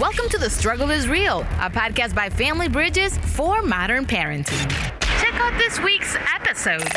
[0.00, 4.70] Welcome to The Struggle is Real, a podcast by Family Bridges for modern parenting.
[5.20, 6.88] Check out this week's episode.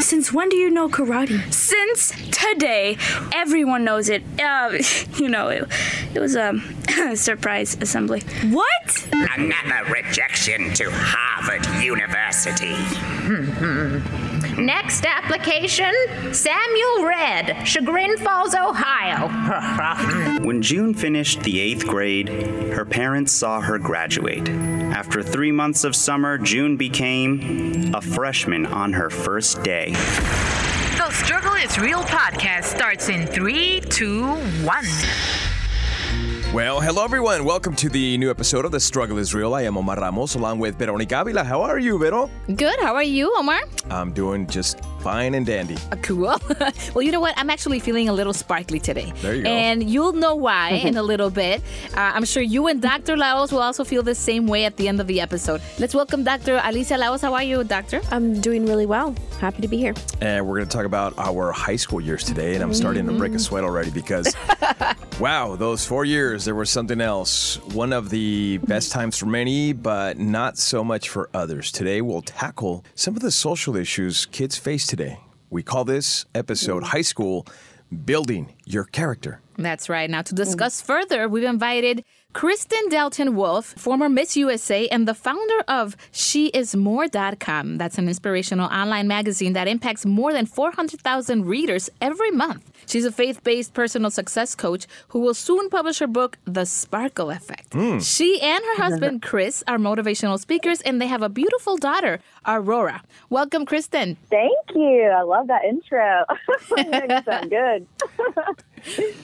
[0.00, 1.40] Since when do you know karate?
[1.52, 2.98] Since today.
[3.32, 4.24] Everyone knows it.
[4.40, 4.76] Uh,
[5.18, 5.68] you know, it,
[6.14, 6.60] it was a
[7.14, 8.22] surprise assembly.
[8.50, 9.06] What?
[9.12, 12.74] Another rejection to Harvard University.
[14.58, 15.92] Next application
[16.32, 19.28] Samuel Red, Chagrin Falls, Ohio.
[20.42, 22.28] When June finished the eighth grade,
[22.72, 24.48] her parents saw her graduate.
[24.48, 29.92] After three months of summer, June became a freshman on her first day.
[30.96, 34.24] The Struggle is Real podcast starts in three, two,
[34.64, 34.84] one.
[36.52, 37.46] Well, hello everyone.
[37.46, 39.54] Welcome to the new episode of The Struggle is Real.
[39.54, 41.42] I am Omar Ramos along with Veronica Avila.
[41.44, 42.28] How are you, Vero?
[42.56, 42.78] Good.
[42.80, 43.60] How are you, Omar?
[43.88, 45.76] I'm doing just fine and dandy.
[45.90, 46.36] Uh, cool.
[46.94, 47.34] well, you know what?
[47.36, 49.12] I'm actually feeling a little sparkly today.
[49.20, 49.50] There you go.
[49.50, 51.60] And you'll know why in a little bit.
[51.96, 53.16] Uh, I'm sure you and Dr.
[53.16, 55.60] Laos will also feel the same way at the end of the episode.
[55.80, 56.60] Let's welcome Dr.
[56.62, 57.20] Alicia Laos.
[57.20, 58.00] How are you, Doctor?
[58.12, 59.14] I'm doing really well.
[59.40, 59.94] Happy to be here.
[60.20, 62.54] And we're going to talk about our high school years today.
[62.54, 64.36] And I'm starting to break a sweat already because,
[65.20, 67.56] wow, those four years, there was something else.
[67.74, 71.72] One of the best times for many, but not so much for others.
[71.72, 75.18] Today, we'll tackle some of the social issues kids face today.
[75.48, 77.46] We call this episode High School
[78.04, 79.40] Building Your Character.
[79.56, 80.10] That's right.
[80.10, 85.60] Now, to discuss further, we've invited Kristen Dalton Wolf, former Miss USA and the founder
[85.68, 87.76] of SheIsMore.com.
[87.76, 92.70] That's an inspirational online magazine that impacts more than 400,000 readers every month.
[92.86, 97.30] She's a faith based personal success coach who will soon publish her book, The Sparkle
[97.30, 97.74] Effect.
[98.02, 103.02] She and her husband, Chris, are motivational speakers, and they have a beautiful daughter, Aurora.
[103.30, 104.16] Welcome, Kristen.
[104.30, 105.04] Thank you.
[105.04, 106.24] I love that intro.
[106.76, 107.86] Makes you sound good.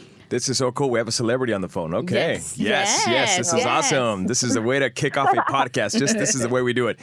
[0.28, 0.90] This is so cool.
[0.90, 1.94] We have a celebrity on the phone.
[1.94, 2.34] Okay.
[2.34, 2.58] Yes.
[2.58, 3.04] Yes.
[3.08, 3.36] yes.
[3.38, 3.66] This is Yes.
[3.66, 4.26] awesome.
[4.26, 5.98] This is the way to kick off a podcast.
[5.98, 6.98] Just this is the way we do it.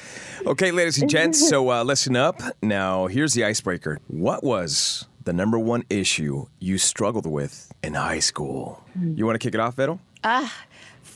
[0.46, 1.48] Okay, ladies and gents.
[1.50, 2.42] So uh, listen up.
[2.62, 4.00] Now, here's the icebreaker.
[4.08, 8.84] What was the number one issue you struggled with in high school?
[9.02, 10.00] You want to kick it off, Vero?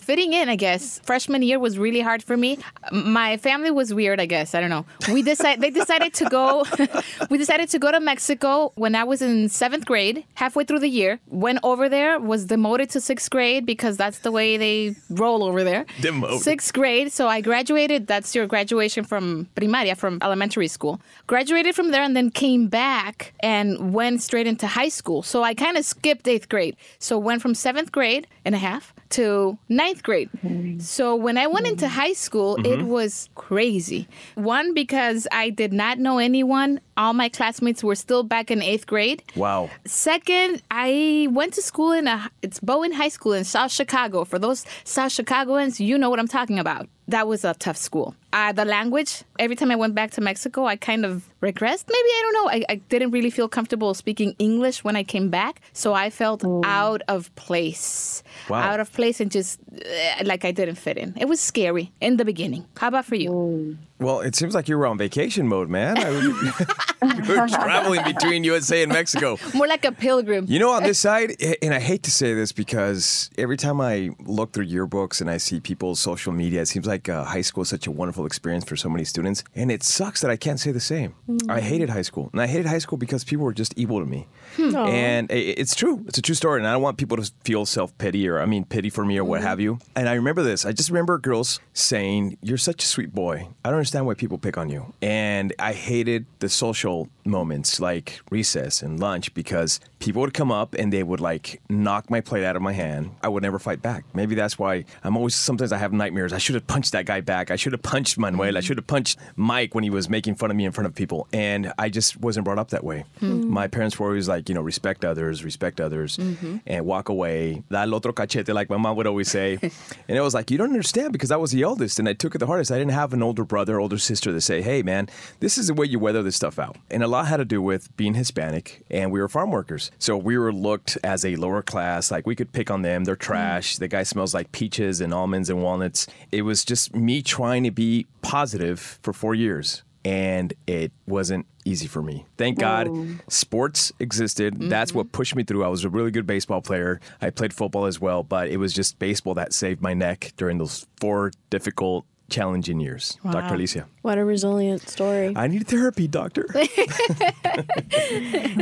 [0.10, 1.00] Fitting in, I guess.
[1.04, 2.58] Freshman year was really hard for me.
[2.92, 4.56] My family was weird, I guess.
[4.56, 4.84] I don't know.
[5.14, 6.66] We decided they decided to go.
[7.30, 10.26] we decided to go to Mexico when I was in seventh grade.
[10.34, 14.32] Halfway through the year, went over there, was demoted to sixth grade because that's the
[14.32, 15.86] way they roll over there.
[16.02, 16.42] Demoted.
[16.42, 17.12] Sixth grade.
[17.12, 18.08] So I graduated.
[18.08, 21.00] That's your graduation from primaria, from elementary school.
[21.28, 25.22] Graduated from there and then came back and went straight into high school.
[25.22, 26.76] So I kind of skipped eighth grade.
[26.98, 30.30] So went from seventh grade and a half to ninth grade.
[30.44, 30.80] Mm-hmm.
[30.80, 32.88] So when I went into high school, it mm-hmm.
[32.88, 34.08] was crazy.
[34.36, 36.80] One, because I did not know anyone.
[36.98, 39.24] All my classmates were still back in eighth grade.
[39.36, 39.70] Wow.
[39.86, 44.26] Second, I went to school in a it's Bowen High School in South Chicago.
[44.26, 46.88] For those South Chicagoans, you know what I'm talking about.
[47.08, 48.16] That was a tough school.
[48.32, 51.86] Uh, the language, every time I went back to Mexico, I kind of regressed.
[51.88, 52.50] Maybe, I don't know.
[52.52, 55.62] I, I didn't really feel comfortable speaking English when I came back.
[55.74, 58.22] So I felt out of place.
[58.48, 58.62] Wow.
[58.62, 61.16] Out of place and just uh, like I didn't fit in.
[61.18, 62.66] It was scary in the beginning.
[62.78, 63.78] How about for you?
[64.00, 65.98] Well, it seems like you were on vacation mode, man.
[65.98, 66.24] I was-
[67.28, 69.38] you were traveling between USA and Mexico.
[69.54, 70.46] More like a pilgrim.
[70.48, 74.12] You know, on this side, and I hate to say this because every time I
[74.20, 77.64] look through yearbooks and I see people's social media, it seems like uh, high school
[77.64, 79.44] is such a wonderful experience for so many students.
[79.56, 81.16] And it sucks that I can't say the same.
[81.28, 81.62] I mm.
[81.62, 82.30] hated high school.
[82.32, 84.28] And I hated high school because people were just evil to me.
[84.56, 84.76] Hmm.
[84.76, 86.04] And it's true.
[86.08, 86.60] It's a true story.
[86.60, 89.18] And I don't want people to feel self pity or, I mean, pity for me
[89.18, 89.48] or what mm-hmm.
[89.48, 89.80] have you.
[89.96, 90.66] And I remember this.
[90.66, 93.48] I just remember girls saying, You're such a sweet boy.
[93.64, 94.94] I don't understand why people pick on you.
[95.02, 100.74] And I hated the social moments like recess and lunch because people would come up
[100.74, 103.12] and they would like knock my plate out of my hand.
[103.22, 104.06] I would never fight back.
[104.14, 106.34] Maybe that's why I'm always, sometimes I have nightmares.
[106.34, 107.52] I should have punched that guy back.
[107.52, 108.48] I should have punched Manuel.
[108.48, 108.60] I mm-hmm.
[108.62, 111.28] should have punched Mike when he was making fun of me in front of people.
[111.34, 113.06] And I just wasn't brought up that way.
[113.20, 113.50] Hmm.
[113.50, 116.58] My parents were always like, you know, respect others, respect others, mm-hmm.
[116.66, 117.64] and walk away.
[117.70, 119.58] That el otro cachete, like my mom would always say.
[119.62, 122.36] and it was like, you don't understand because I was the eldest and I took
[122.36, 122.72] it the hardest.
[122.72, 125.10] I didn't have an older brother, older sister to say, hey, man,
[125.40, 126.78] this is the way you weather this stuff out.
[126.90, 129.89] And a lot had to do with being Hispanic and we were farm workers.
[129.98, 133.04] So we were looked as a lower class, like we could pick on them.
[133.04, 133.20] They're mm.
[133.20, 133.78] trash.
[133.78, 136.08] The guy smells like peaches and almonds and walnuts.
[136.32, 139.84] It was just me trying to be positive for four years.
[140.06, 142.26] And it wasn't easy for me.
[142.38, 142.90] Thank God
[143.28, 144.56] sports existed.
[144.58, 145.12] That's what mm-hmm.
[145.12, 145.66] pushed me through.
[145.66, 147.02] I was a really good baseball player.
[147.22, 150.58] I played football as well, but it was just baseball that saved my neck during
[150.58, 153.18] those four difficult challenging years.
[153.30, 153.56] Dr.
[153.56, 153.88] Alicia.
[154.02, 155.34] What a resilient story.
[155.36, 156.48] I need therapy, doctor.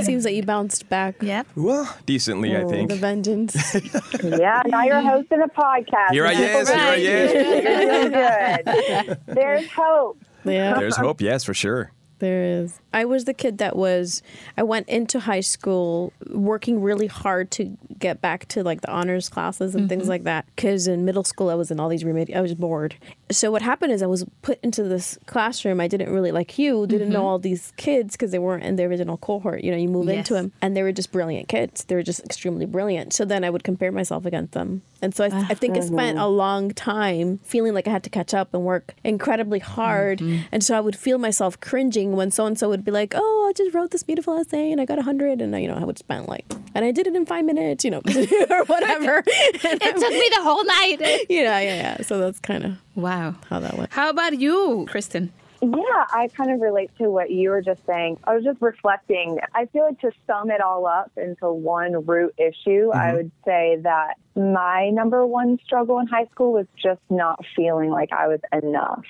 [0.02, 1.22] Seems that you bounced back.
[1.22, 1.48] Yep.
[1.56, 2.90] well, decently, I Oh, think.
[2.90, 3.56] The vengeance.
[4.24, 6.12] Yeah, now you're hosting a podcast.
[6.12, 7.34] Here I is, here I is.
[7.34, 9.20] You're doing good.
[9.28, 10.18] There's hope.
[10.44, 10.78] yeah.
[10.80, 11.92] There's hope, yes, for sure.
[12.20, 12.80] There is.
[12.94, 14.24] I was the kid that was,
[14.58, 19.30] I went into high school working really hard to get back to like the honors
[19.30, 20.10] classes and things mm-hmm.
[20.10, 20.46] like that.
[20.56, 22.96] Because in middle school, I was in all these remedi I was bored.
[23.30, 25.80] So what happened is I was put into this classroom.
[25.80, 27.28] I didn't really like you, didn't know mm-hmm.
[27.28, 29.64] all these kids because they weren't in the original cohort.
[29.64, 31.84] You know, you move into them and they were just brilliant kids.
[31.84, 33.14] They were just extremely brilliant.
[33.14, 34.82] So then I would compare myself against them.
[35.02, 38.10] And so I, I think I spent a long time feeling like I had to
[38.10, 40.20] catch up and work incredibly hard.
[40.20, 40.48] Mm-hmm.
[40.52, 43.48] And so I would feel myself cringing when so and so would be like, "Oh,
[43.50, 45.76] I just wrote this beautiful essay and I got a hundred, and I, you know
[45.76, 48.02] I would spend like, and I did it in five minutes, you know,
[48.50, 49.24] or whatever.
[49.70, 50.98] It took me the whole night.
[51.30, 52.02] yeah, yeah, yeah.
[52.02, 53.36] So that's kind of Wow.
[53.50, 53.92] how that went.
[53.92, 55.32] How about you, Kristen?
[55.62, 58.20] Yeah, I kind of relate to what you were just saying.
[58.24, 59.40] I was just reflecting.
[59.56, 63.16] I feel like to sum it all up into one root issue, I mm-hmm.
[63.16, 68.14] would say that my number one struggle in high school was just not feeling like
[68.14, 69.04] I was enough.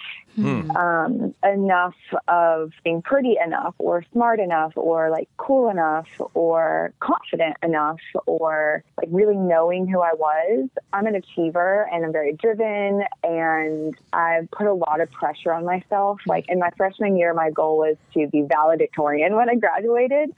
[0.76, 1.96] Um, enough
[2.28, 8.84] of being pretty enough or smart enough or like cool enough or confident enough or
[8.98, 10.70] like really knowing who I was.
[10.94, 15.66] I'm an achiever and I'm very driven and I put a lot of pressure on
[15.66, 16.22] myself.
[16.28, 20.32] Like in my freshman year, my goal was to be valedictorian when I graduated.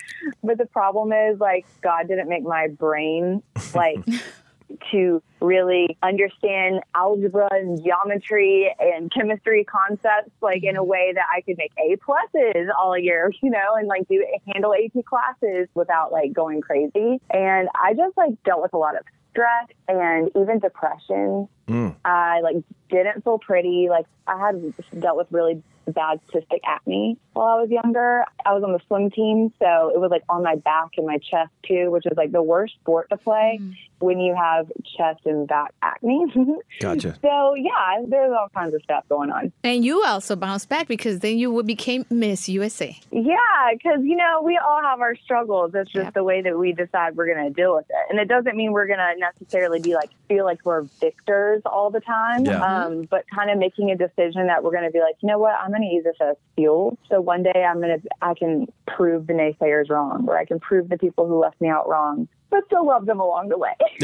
[0.44, 3.44] But the problem is like God didn't make my brain
[3.76, 4.00] like
[4.92, 10.90] to really understand algebra and geometry and chemistry concepts like in a mm-hmm.
[10.90, 14.74] way that I could make A pluses all year, you know, and like do handle
[14.74, 17.22] AP classes without like going crazy.
[17.30, 21.48] And I just like dealt with a lot of stress and even depression.
[21.68, 21.96] Mm.
[22.04, 22.58] I like
[22.90, 23.88] didn't feel pretty.
[23.90, 28.24] Like I had dealt with really bad cystic acne while I was younger.
[28.46, 31.18] I was on the swim team, so it was like on my back and my
[31.18, 33.76] chest too, which is like the worst sport to play mm.
[34.00, 36.26] When you have chest and back acne.
[36.80, 37.18] Gotcha.
[37.22, 39.52] so yeah, there's all kinds of stuff going on.
[39.64, 42.98] And you also bounced back because then you became Miss USA.
[43.12, 43.36] Yeah,
[43.74, 45.72] because you know we all have our struggles.
[45.74, 46.14] It's just Yep.
[46.14, 48.72] the way that we decide we're going to deal with it, and it doesn't mean
[48.72, 52.46] we're going to necessarily be like feel like we're victors all the time.
[52.46, 52.62] Yeah.
[52.64, 55.38] Um, but kind of making a decision that we're going to be like, you know
[55.40, 56.98] what, I'm going to use this as fuel.
[57.10, 60.60] So one day I'm going to, I can prove the naysayers wrong, or I can
[60.60, 63.76] prove the people who left me out wrong, but still love them along the way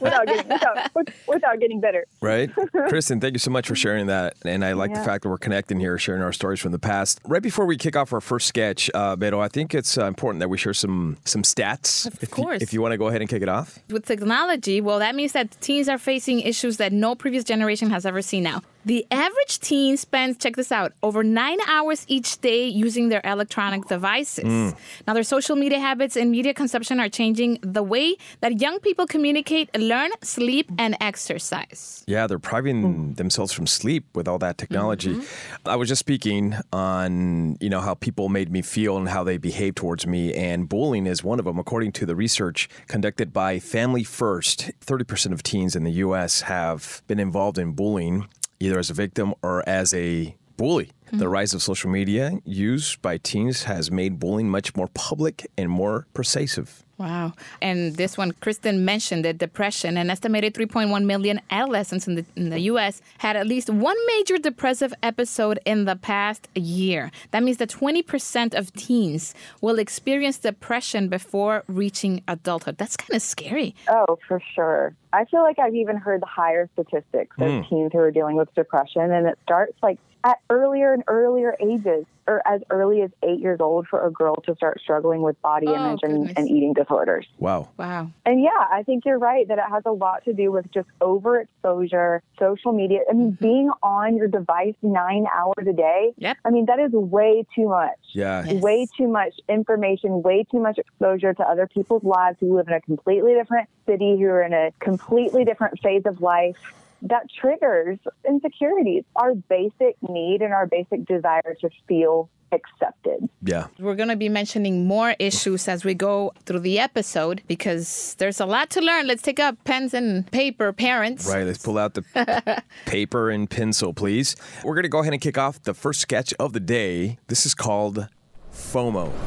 [0.00, 2.06] without getting without, without getting bitter.
[2.20, 2.50] Right?
[2.88, 4.34] Kristen, thank you so much for sharing that.
[4.44, 7.20] And I like the fact that we're connecting here, sharing our stories from the past.
[7.24, 10.40] Right before we kick off our first sketch, uh, Beto, I think it's uh, important
[10.40, 12.06] that we share some some stats.
[12.06, 12.60] Of if course.
[12.60, 13.78] You, if you want to go ahead and kick it off.
[13.88, 18.04] With technology, well, that means that teens are facing issues that no previous generation has
[18.06, 18.62] ever seen now.
[18.88, 23.86] The average teen spends, check this out, over nine hours each day using their electronic
[23.86, 24.44] devices.
[24.44, 24.74] Mm.
[25.06, 29.06] Now, their social media habits and media consumption are changing the way that young people
[29.06, 32.02] communicate, learn, sleep, and exercise.
[32.06, 33.16] Yeah, they're priving mm.
[33.16, 35.16] themselves from sleep with all that technology.
[35.16, 35.68] Mm-hmm.
[35.68, 39.36] I was just speaking on, you know, how people made me feel and how they
[39.36, 41.58] behave towards me, and bullying is one of them.
[41.58, 46.40] According to the research conducted by Family First, 30% of teens in the U.S.
[46.40, 48.26] have been involved in bullying,
[48.60, 50.90] either as a victim or as a bully.
[51.10, 51.26] The mm-hmm.
[51.26, 56.06] rise of social media used by teens has made bullying much more public and more
[56.12, 56.84] pervasive.
[56.98, 57.34] Wow.
[57.62, 59.96] And this one, Kristen mentioned that depression.
[59.96, 63.00] An estimated 3.1 million adolescents in the, in the U.S.
[63.18, 67.12] had at least one major depressive episode in the past year.
[67.30, 72.78] That means that 20% of teens will experience depression before reaching adulthood.
[72.78, 73.76] That's kind of scary.
[73.88, 74.92] Oh, for sure.
[75.12, 77.60] I feel like I've even heard the higher statistics of hmm.
[77.68, 82.04] teens who are dealing with depression, and it starts like at earlier and earlier ages,
[82.26, 85.66] or as early as eight years old, for a girl to start struggling with body
[85.68, 87.26] Oh, image and, and eating disorders.
[87.38, 87.68] Wow.
[87.78, 88.10] Wow.
[88.26, 90.88] And yeah, I think you're right that it has a lot to do with just
[91.00, 93.00] overexposure, social media.
[93.08, 93.44] I mean, mm-hmm.
[93.44, 96.12] being on your device nine hours a day.
[96.18, 96.36] Yep.
[96.44, 97.98] I mean, that is way too much.
[98.12, 98.44] Yeah.
[98.44, 98.62] Yes.
[98.62, 102.74] Way too much information, way too much exposure to other people's lives who live in
[102.74, 106.56] a completely different city, who are in a completely different phase of life.
[107.02, 113.28] That triggers insecurities, our basic need and our basic desire to feel accepted.
[113.42, 113.66] Yeah.
[113.78, 118.40] We're going to be mentioning more issues as we go through the episode because there's
[118.40, 119.06] a lot to learn.
[119.06, 121.28] Let's take up pens and paper, parents.
[121.28, 124.34] Right, let's pull out the paper and pencil, please.
[124.64, 127.18] We're going to go ahead and kick off the first sketch of the day.
[127.28, 128.08] This is called
[128.52, 129.12] FOMO.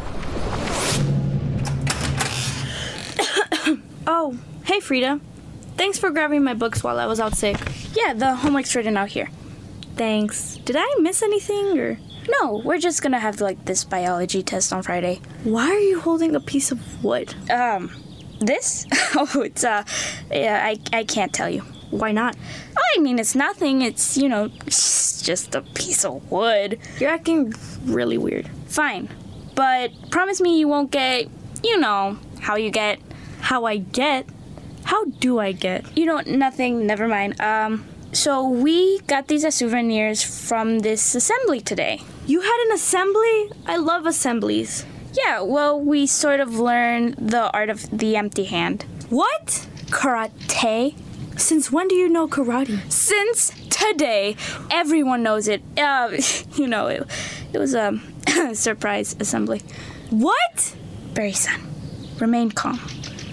[4.08, 5.20] Oh, hey Frida.
[5.82, 7.58] Thanks for grabbing my books while I was out sick.
[7.96, 9.30] Yeah, the homework's written out here.
[9.96, 10.58] Thanks.
[10.58, 11.98] Did I miss anything or?
[12.30, 15.22] No, we're just gonna have like this biology test on Friday.
[15.44, 17.34] Why are you holding a piece of wood?
[17.50, 17.90] Um,
[18.40, 18.86] this?
[19.16, 19.84] oh, it's uh,
[20.30, 21.62] yeah, I I can't tell you.
[21.90, 22.36] Why not?
[22.78, 23.82] I mean, it's nothing.
[23.82, 26.78] It's you know, it's just a piece of wood.
[27.00, 28.48] You're acting really weird.
[28.68, 29.10] Fine,
[29.56, 31.28] but promise me you won't get,
[31.64, 33.00] you know, how you get.
[33.40, 34.28] How I get?
[34.84, 35.86] How do I get?
[35.98, 36.86] You know, nothing.
[36.86, 37.40] Never mind.
[37.40, 42.02] Um, so we got these as souvenirs from this assembly today.
[42.26, 43.52] You had an assembly?
[43.66, 44.86] I love assemblies.
[45.14, 48.86] Yeah, well, we sort of learned the art of the empty hand.
[49.10, 49.68] What?
[49.88, 50.96] Karate?
[51.38, 52.92] Since when do you know karate?
[52.92, 54.36] Since today.
[54.70, 55.62] Everyone knows it.
[55.78, 56.12] Uh,
[56.56, 57.08] you know, it,
[57.54, 58.00] it was a
[58.54, 59.62] surprise assembly.
[60.10, 60.76] What?
[61.14, 61.62] Barry son,
[62.20, 62.80] remain calm.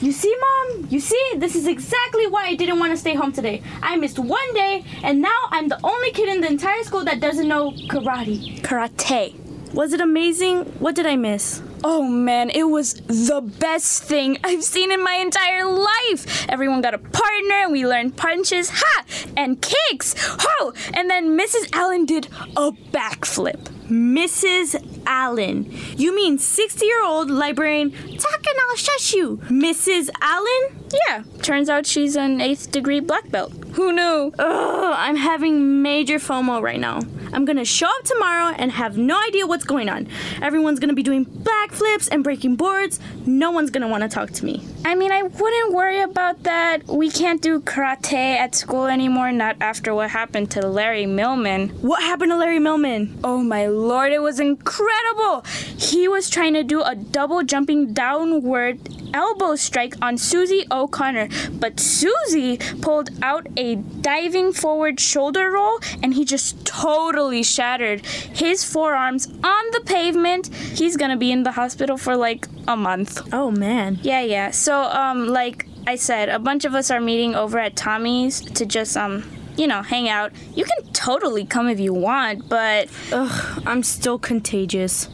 [0.00, 0.86] You see, Mom?
[0.90, 1.32] You see?
[1.36, 3.62] This is exactly why I didn't want to stay home today.
[3.82, 7.20] I missed one day, and now I'm the only kid in the entire school that
[7.20, 8.60] doesn't know karate.
[8.60, 9.34] Karate.
[9.74, 10.64] Was it amazing?
[10.78, 11.62] What did I miss?
[11.82, 16.48] Oh man, it was the best thing I've seen in my entire life.
[16.48, 19.04] Everyone got a partner and we learned punches, ha,
[19.36, 21.68] and kicks, ho, and then Mrs.
[21.72, 22.26] Allen did
[22.56, 23.68] a backflip.
[23.88, 25.02] Mrs.
[25.06, 25.70] Allen.
[25.96, 29.38] You mean 60 year old librarian, talk and I'll shush you.
[29.48, 30.10] Mrs.
[30.20, 30.84] Allen?
[31.08, 33.52] Yeah, turns out she's an eighth degree black belt.
[33.72, 34.32] Who knew?
[34.38, 37.00] Ugh, I'm having major FOMO right now.
[37.32, 40.08] I'm gonna show up tomorrow and have no idea what's going on.
[40.40, 43.00] Everyone's gonna be doing backflips and breaking boards.
[43.26, 44.64] No one's gonna wanna talk to me.
[44.84, 46.86] I mean, I wouldn't worry about that.
[46.86, 51.70] We can't do karate at school anymore, not after what happened to Larry Millman.
[51.82, 53.18] What happened to Larry Millman?
[53.22, 55.44] Oh my lord, it was incredible!
[55.76, 58.78] He was trying to do a double jumping downward
[59.14, 66.14] elbow strike on Susie O'Connor, but Susie pulled out a diving forward shoulder roll and
[66.14, 70.48] he just totally shattered his forearms on the pavement.
[70.54, 73.32] He's gonna be in the hospital for like a month.
[73.32, 73.98] Oh man.
[74.02, 74.50] Yeah, yeah.
[74.50, 78.66] So, um, like I said, a bunch of us are meeting over at Tommy's to
[78.66, 79.24] just, um,
[79.56, 80.32] you know, hang out.
[80.54, 82.88] You can totally come if you want, but.
[83.12, 85.08] Ugh, I'm still contagious.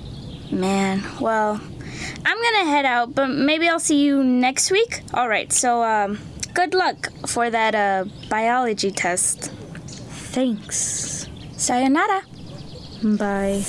[0.50, 1.60] Man, well,
[2.25, 5.02] I'm gonna head out, but maybe I'll see you next week.
[5.12, 6.18] All right, so um,
[6.54, 9.52] good luck for that uh, biology test.
[10.32, 11.28] Thanks.
[11.56, 12.23] Sayonara.
[13.02, 13.62] Bye.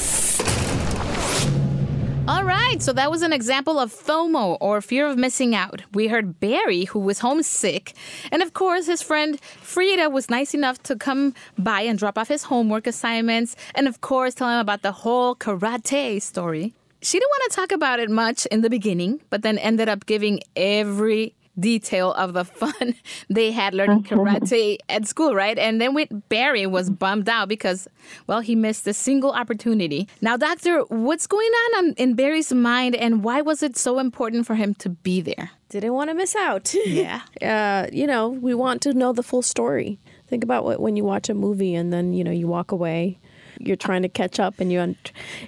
[2.27, 5.83] All right, so that was an example of FOMO or fear of missing out.
[5.93, 7.93] We heard Barry, who was homesick,
[8.31, 12.29] and of course, his friend Frida was nice enough to come by and drop off
[12.29, 16.73] his homework assignments, and of course, tell him about the whole karate story.
[17.05, 20.07] She didn't want to talk about it much in the beginning, but then ended up
[20.07, 22.95] giving every detail of the fun
[23.29, 25.55] they had learning karate at school, right?
[25.59, 27.87] And then with Barry was bummed out because,
[28.25, 30.07] well, he missed a single opportunity.
[30.21, 34.55] Now, doctor, what's going on in Barry's mind, and why was it so important for
[34.55, 35.51] him to be there?
[35.69, 36.73] Didn't want to miss out.
[36.85, 37.21] Yeah.
[37.39, 39.99] uh, you know, we want to know the full story.
[40.27, 43.19] Think about what when you watch a movie and then you know you walk away
[43.59, 44.95] you're trying to catch up and you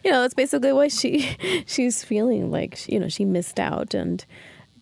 [0.03, 1.35] you know that's basically what she
[1.65, 3.93] she's feeling like you know she missed out.
[3.93, 4.23] And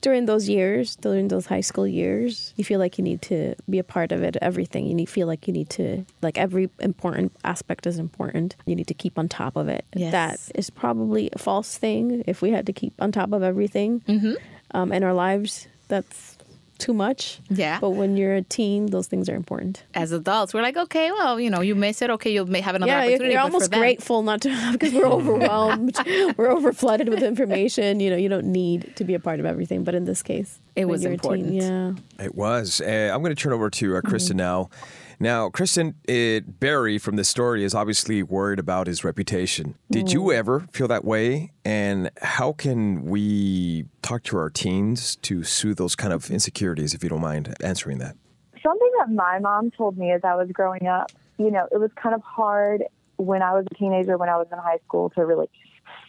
[0.02, 3.80] during those years during those high school years you feel like you need to be
[3.80, 4.86] a part of it everything.
[4.86, 8.56] You need feel like you need to like every important aspect is important.
[8.66, 9.86] You need to keep on top of it.
[9.96, 10.12] Yes.
[10.12, 14.02] that is probably a false thing if we had to keep on top of everything.
[14.02, 14.34] Mm-hmm.
[14.72, 16.38] um, in our lives that's
[16.78, 17.40] too much.
[17.50, 17.80] Yeah.
[17.80, 19.84] But when you're a teen, those things are important.
[19.94, 22.10] As adults, we're like, okay, well, you know, you miss it.
[22.10, 23.34] Okay, you'll may have another yeah, opportunity.
[23.34, 25.98] You're almost grateful not to have because we're overwhelmed.
[26.38, 28.00] we're over flooded with information.
[28.00, 29.84] You know, you don't need to be a part of everything.
[29.84, 31.50] But in this case, it was important.
[31.50, 32.24] Teen, yeah.
[32.24, 32.82] It was.
[32.82, 34.46] Uh, I'm going to turn over to uh, Kristen mm-hmm.
[34.46, 34.70] now.
[35.20, 39.76] Now, Kristen, it, Barry from this story is obviously worried about his reputation.
[39.90, 40.36] Did you mm.
[40.36, 41.52] ever feel that way?
[41.64, 47.04] And how can we talk to our teens to soothe those kind of insecurities, if
[47.04, 48.16] you don't mind answering that?
[48.62, 51.92] Something that my mom told me as I was growing up, you know, it was
[51.96, 52.84] kind of hard
[53.18, 55.50] when I was a teenager, when I was in high school, to really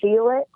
[0.00, 0.48] feel it.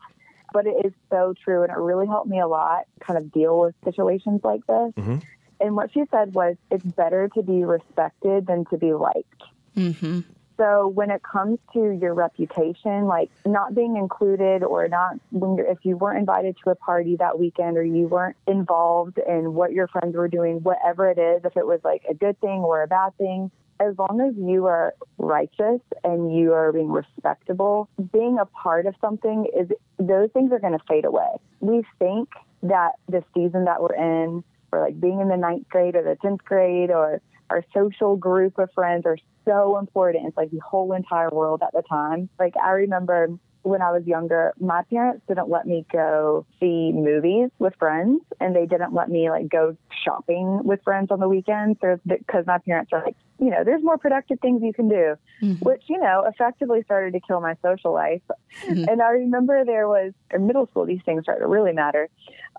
[0.52, 3.60] But it is so true, and it really helped me a lot kind of deal
[3.60, 4.92] with situations like this.
[4.96, 5.18] Mm-hmm
[5.60, 9.42] and what she said was, it's better to be respected than to be liked.
[9.76, 10.20] Mm-hmm.
[10.56, 15.66] So when it comes to your reputation, like not being included or not when you're,
[15.66, 19.72] if you weren't invited to a party that weekend or you weren't involved in what
[19.72, 22.82] your friends were doing, whatever it is, if it was like a good thing or
[22.82, 23.50] a bad thing,
[23.80, 28.94] as long as you are righteous and you are being respectable, being a part of
[29.00, 31.30] something is those things are going to fade away.
[31.60, 32.28] We think
[32.62, 36.16] that the season that we're in or like being in the ninth grade or the
[36.22, 40.26] 10th grade or our social group of friends are so important.
[40.26, 42.28] It's like the whole entire world at the time.
[42.38, 43.28] Like I remember
[43.62, 48.56] when I was younger, my parents didn't let me go see movies with friends and
[48.56, 52.90] they didn't let me like go shopping with friends on the weekends because my parents
[52.92, 55.52] are like, you know, there's more productive things you can do, mm-hmm.
[55.64, 58.22] which, you know, effectively started to kill my social life.
[58.64, 58.88] Mm-hmm.
[58.88, 62.08] And I remember there was in middle school, these things started to really matter.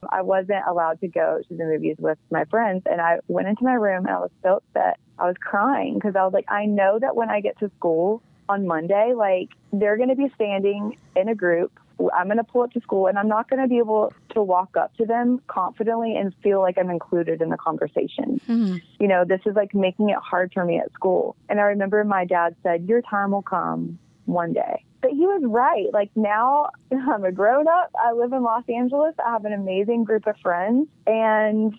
[0.09, 2.83] I wasn't allowed to go to the movies with my friends.
[2.85, 4.99] And I went into my room and I was so upset.
[5.19, 8.23] I was crying because I was like, I know that when I get to school
[8.51, 11.71] on Monday, like they're going to be standing in a group.
[12.17, 14.41] I'm going to pull up to school and I'm not going to be able to
[14.41, 18.41] walk up to them confidently and feel like I'm included in the conversation.
[18.47, 18.77] Mm-hmm.
[18.99, 21.35] You know, this is like making it hard for me at school.
[21.47, 24.83] And I remember my dad said, Your time will come one day.
[25.01, 25.93] But he was right.
[25.93, 27.91] Like now I'm a grown up.
[28.03, 29.13] I live in Los Angeles.
[29.23, 31.73] I have an amazing group of friends and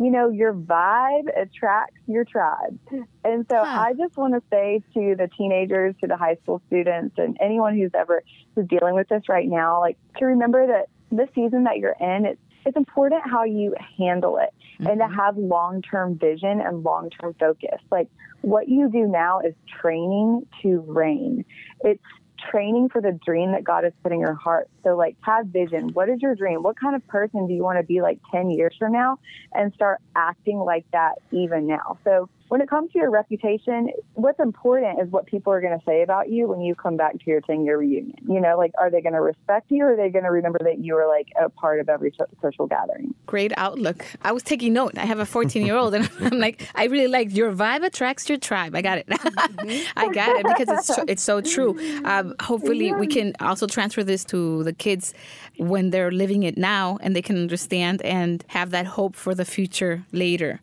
[0.00, 2.78] you know, your vibe attracts your tribe.
[3.22, 3.64] And so huh.
[3.64, 7.76] I just want to say to the teenagers, to the high school students, and anyone
[7.76, 8.22] who's ever
[8.54, 12.24] who's dealing with this right now, like to remember that the season that you're in,
[12.24, 14.86] it's it's important how you handle it mm-hmm.
[14.86, 15.14] and to mm-hmm.
[15.14, 17.80] have long term vision and long term focus.
[17.90, 18.08] Like
[18.40, 21.44] what you do now is training to reign.
[21.84, 22.02] It's
[22.50, 24.68] training for the dream that God has put in your heart.
[24.82, 25.90] So, like, have vision.
[25.92, 26.62] What is your dream?
[26.62, 29.18] What kind of person do you want to be like 10 years from now?
[29.52, 31.98] And start acting like that even now.
[32.04, 35.84] So, when it comes to your reputation, what's important is what people are going to
[35.86, 38.16] say about you when you come back to your 10 year reunion.
[38.28, 40.58] You know, like, are they going to respect you or are they going to remember
[40.64, 43.14] that you were like a part of every social gathering?
[43.26, 44.04] Great outlook.
[44.22, 44.98] I was taking note.
[44.98, 48.28] I have a 14 year old and I'm like, I really like your vibe attracts
[48.28, 48.74] your tribe.
[48.74, 49.06] I got it.
[49.96, 51.78] I got it because it's, it's so true.
[52.04, 55.14] Um, hopefully, we can also transfer this to the kids
[55.58, 59.44] when they're living it now and they can understand and have that hope for the
[59.44, 60.60] future later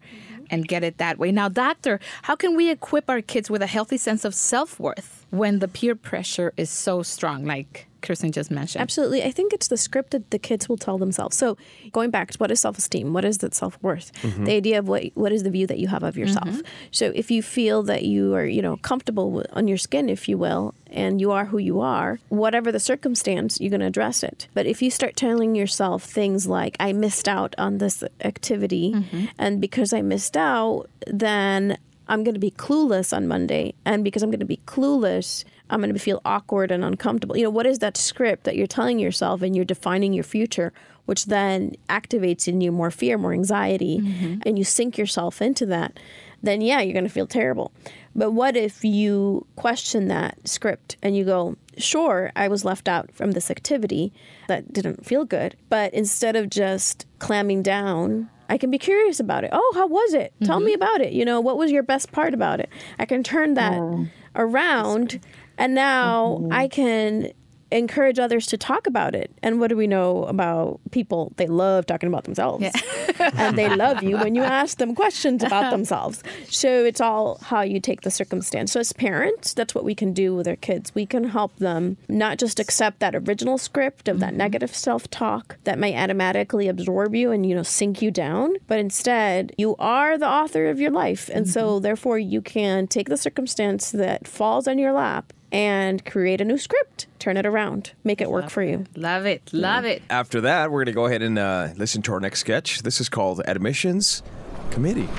[0.49, 1.31] and get it that way.
[1.31, 5.25] Now, doctor, how can we equip our kids with a healthy sense of self worth
[5.29, 8.81] when the peer pressure is so strong, like Kristen just mentioned?
[8.81, 9.23] Absolutely.
[9.23, 11.37] I think it's the script that the kids will tell themselves.
[11.37, 11.57] So,
[11.91, 13.13] going back to what is self esteem?
[13.13, 14.11] What is that self worth?
[14.21, 14.45] Mm-hmm.
[14.45, 16.47] The idea of what what is the view that you have of yourself.
[16.47, 16.67] Mm-hmm.
[16.91, 20.37] So, if you feel that you are, you know, comfortable on your skin, if you
[20.37, 24.47] will, and you are who you are, whatever the circumstance, you're going to address it.
[24.53, 29.25] But if you start telling yourself things like, I missed out on this activity, mm-hmm.
[29.37, 31.77] and because I missed out, then
[32.09, 33.73] I'm going to be clueless on Monday.
[33.85, 37.37] And because I'm going to be clueless, I'm going to feel awkward and uncomfortable.
[37.37, 40.73] You know, what is that script that you're telling yourself and you're defining your future,
[41.05, 44.41] which then activates in you more fear, more anxiety, mm-hmm.
[44.45, 45.99] and you sink yourself into that?
[46.43, 47.71] Then, yeah, you're going to feel terrible.
[48.15, 53.11] But what if you question that script and you go, sure, I was left out
[53.11, 54.11] from this activity
[54.47, 59.43] that didn't feel good, but instead of just clamming down, I can be curious about
[59.43, 59.49] it.
[59.53, 60.33] Oh, how was it?
[60.35, 60.45] Mm-hmm.
[60.45, 60.81] Tell me mm-hmm.
[60.81, 61.13] about it.
[61.13, 62.69] You know, what was your best part about it?
[62.97, 64.09] I can turn that mm.
[64.35, 65.19] around
[65.57, 66.53] and now mm-hmm.
[66.53, 67.31] I can
[67.71, 69.31] encourage others to talk about it.
[69.43, 71.33] And what do we know about people?
[71.37, 72.63] They love talking about themselves.
[72.63, 72.71] Yeah.
[73.35, 76.23] and they love you when you ask them questions about themselves.
[76.49, 78.71] So it's all how you take the circumstance.
[78.71, 80.93] So as parents, that's what we can do with our kids.
[80.95, 84.37] We can help them not just accept that original script of that mm-hmm.
[84.37, 89.53] negative self-talk that may automatically absorb you and you know sink you down, but instead
[89.57, 91.29] you are the author of your life.
[91.33, 91.51] And mm-hmm.
[91.51, 96.45] so therefore you can take the circumstance that falls on your lap and create a
[96.45, 97.07] new script.
[97.19, 97.91] Turn it around.
[98.03, 98.85] Make it work for you.
[98.95, 99.51] Love it.
[99.53, 100.01] Love it.
[100.09, 102.83] After that, we're going to go ahead and uh, listen to our next sketch.
[102.83, 104.23] This is called Admissions
[104.71, 105.07] Committee.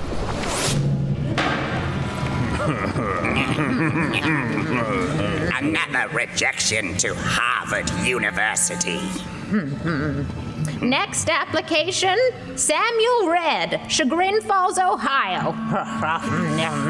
[5.59, 8.99] Another rejection to Harvard University.
[10.81, 12.17] Next application
[12.55, 15.51] Samuel Red, Chagrin Falls, Ohio.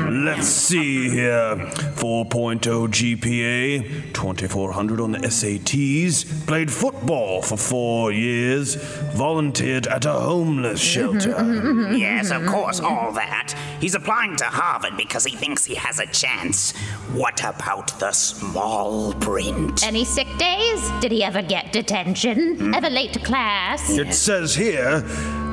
[0.25, 8.75] Let's see here 4.0 GPA, 2400 on the SATs, played football for four years,
[9.13, 11.29] volunteered at a homeless shelter.
[11.91, 13.53] yes, of course, all that.
[13.79, 16.75] He's applying to Harvard because he thinks he has a chance.
[17.13, 19.86] What about the small print?
[19.86, 20.89] Any sick days?
[20.99, 22.58] Did he ever get detention?
[22.58, 22.75] Mm.
[22.75, 23.59] Ever late to class?
[23.62, 25.02] It says here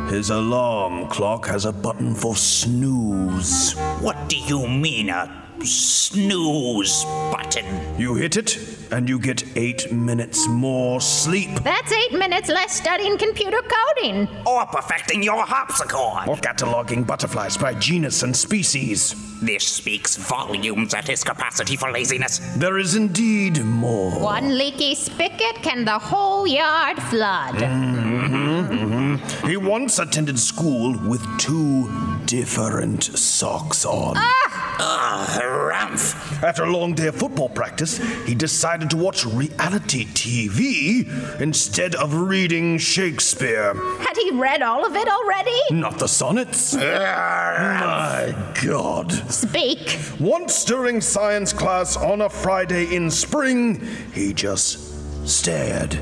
[0.08, 3.72] his alarm clock has a button for snooze.
[4.00, 7.64] What do you mean, a snooze button.
[7.98, 8.58] You hit it,
[8.92, 11.50] and you get eight minutes more sleep.
[11.62, 14.28] That's eight minutes less studying computer coding.
[14.46, 16.28] Or perfecting your harpsichord.
[16.28, 19.14] Or cataloging butterflies by genus and species.
[19.40, 22.38] This speaks volumes at his capacity for laziness.
[22.56, 24.18] There is indeed more.
[24.18, 27.56] One leaky spigot can the whole yard flood.
[27.56, 29.46] Mm-hmm, mm-hmm.
[29.46, 31.90] He once attended school with two
[32.24, 34.14] different socks on.
[34.16, 36.42] Ah, Ah, Rumph.
[36.42, 42.14] After a long day of football practice, he decided to watch reality TV instead of
[42.14, 43.74] reading Shakespeare.
[43.74, 45.58] Had he read all of it already?
[45.70, 46.76] Not the sonnets.
[46.78, 49.12] Ah, My God.
[49.30, 49.98] Speak.
[50.20, 53.80] Once during science class on a Friday in spring,
[54.12, 55.98] he just stared.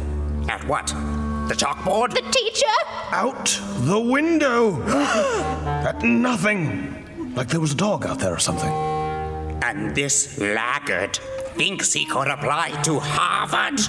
[0.49, 0.89] At what?
[1.49, 2.11] The chalkboard?
[2.13, 2.67] The teacher?
[3.13, 4.83] Out the window!
[5.65, 7.04] At nothing!
[7.37, 8.73] Like there was a dog out there or something.
[9.62, 11.16] And this laggard
[11.57, 13.81] thinks he could apply to Harvard?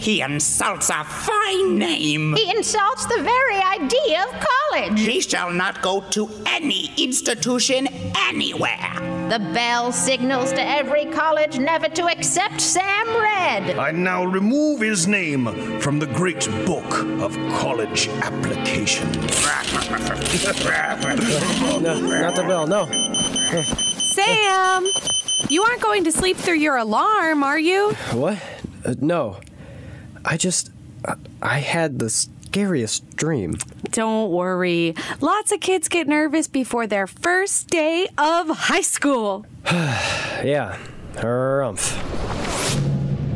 [0.00, 2.34] He insults a fine name.
[2.34, 4.98] He insults the very idea of college.
[4.98, 7.86] He shall not go to any institution
[8.16, 8.94] anywhere.
[9.28, 13.78] The bell signals to every college never to accept Sam Red.
[13.78, 19.14] I now remove his name from the great book of college applications.
[21.82, 22.86] No, not the bell, no.
[24.14, 24.88] Sam!
[25.50, 27.90] You aren't going to sleep through your alarm, are you?
[28.12, 28.38] What?
[28.84, 29.38] Uh, no.
[30.24, 30.70] I just.
[31.04, 33.56] I, I had the scariest dream.
[33.90, 34.94] Don't worry.
[35.20, 39.46] Lots of kids get nervous before their first day of high school.
[39.66, 40.78] yeah.
[41.14, 41.96] Harumph.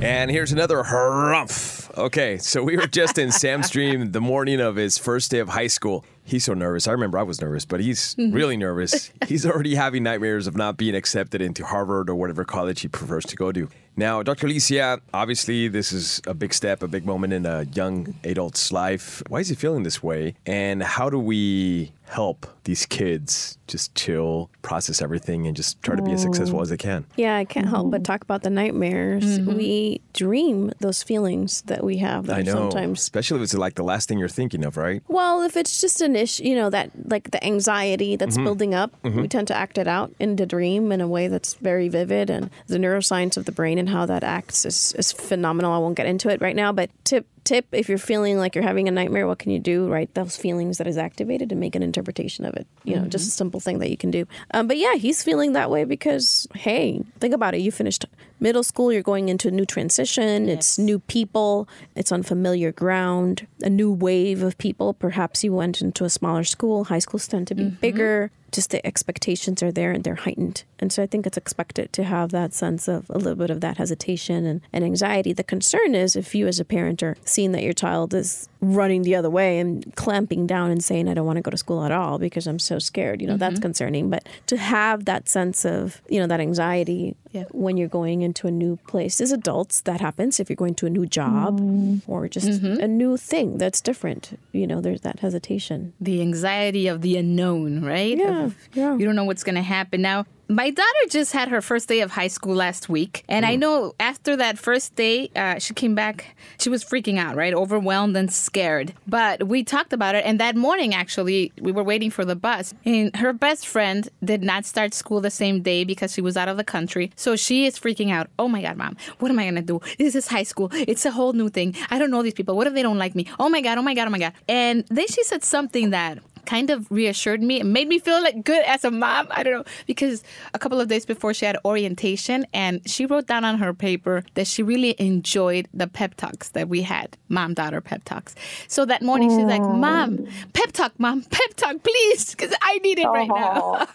[0.03, 1.97] And here's another harumph.
[1.97, 5.51] Okay, so we were just in Sam's dream the morning of his first day of
[5.51, 6.05] high school.
[6.27, 6.89] He's so nervous.
[6.89, 8.35] I remember I was nervous, but he's mm-hmm.
[8.35, 9.11] really nervous.
[9.29, 13.25] He's already having nightmares of not being accepted into Harvard or whatever college he prefers
[13.27, 13.69] to go to.
[13.97, 14.47] Now, Dr.
[14.47, 19.23] Alicia, obviously, this is a big step, a big moment in a young adult's life.
[19.29, 20.35] Why is he feeling this way?
[20.47, 26.03] And how do we help these kids just chill, process everything, and just try to
[26.03, 27.05] be as successful as they can?
[27.17, 29.41] Yeah, I can't help but talk about the nightmares.
[29.41, 32.53] We dream those feelings that we have that I know.
[32.71, 35.03] sometimes Especially if it's like the last thing you're thinking of, right?
[35.09, 38.45] Well, if it's just an issue, you know, that like the anxiety that's Mhm.
[38.45, 39.23] building up, Mhm.
[39.23, 42.31] we tend to act it out in the dream in a way that's very vivid.
[42.31, 45.73] And the neuroscience of the brain and how that acts is, is phenomenal.
[45.73, 48.65] I won't get into it right now, but tip tip if you're feeling like you're
[48.65, 49.89] having a nightmare what can you do?
[49.89, 52.67] Write those feelings that is activated and make an interpretation of it.
[52.85, 54.27] You know just a simple thing that you can do.
[54.53, 57.61] Um, but yeah he's feeling that way because hey think about it.
[57.61, 58.05] You finished
[58.41, 63.71] middle school you're going into a new transition it's new people it's unfamiliar ground a
[63.71, 64.93] new wave of people.
[64.93, 67.81] Perhaps you went into a smaller school high schools tend to be mm-hmm.
[67.81, 70.63] bigger just the expectations are there and they're heightened.
[70.79, 73.61] And so i think it's expected to have that sense of a little bit of
[73.63, 75.33] that hesitation and, and anxiety.
[75.33, 79.03] The concern is if you as a parent are seeing that your child is running
[79.03, 81.85] the other way and clamping down and saying i don't want to go to school
[81.85, 83.63] at all because i'm so scared you know that's Mhm.
[83.63, 87.45] concerning but to have that sense of you know that anxiety Yeah.
[87.51, 90.87] when you're going into a new place as adults that happens if you're going to
[90.87, 91.61] a new job
[92.07, 92.79] or just Mhm.
[92.79, 97.85] a new thing that's different you know there's that hesitation the anxiety of the unknown,
[97.85, 98.17] right?
[98.19, 98.97] Yeah, yeah.
[98.97, 100.03] You don't know what's going to happen.
[100.03, 103.25] Now, my daughter just had her first day of high school last week.
[103.29, 107.37] And I know after that first day, uh, she came back, she was freaking out,
[107.37, 107.55] right?
[107.55, 108.93] Overwhelmed and scared.
[109.07, 110.25] But we talked about it.
[110.25, 112.75] And that morning, actually, we were waiting for the bus.
[112.85, 116.49] And her best friend did not start school the same day because she was out
[116.49, 117.11] of the country.
[117.17, 118.29] So she is freaking out.
[118.39, 119.81] Oh my God, mom, what am I going to do?
[119.99, 120.69] This is high school.
[120.73, 121.75] It's a whole new thing.
[121.91, 122.57] I don't know these people.
[122.57, 123.27] What if they don't like me?
[123.39, 124.35] Oh my God, oh my God, oh my God.
[124.49, 127.61] And then she said something that kind of reassured me.
[127.61, 129.29] It made me feel like good as a mom.
[129.31, 133.27] I don't know because a couple of days before she had orientation and she wrote
[133.27, 137.55] down on her paper that she really enjoyed the pep talks that we had, mom
[137.55, 138.35] daughter pep talks.
[138.69, 142.99] So that morning she's like, "Mom, pep talk, mom, pep talk, please, because I need
[142.99, 143.87] it right now."